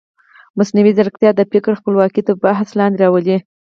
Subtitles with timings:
[0.57, 3.37] مصنوعي ځیرکتیا د فکر خپلواکي تر بحث لاندې راولي.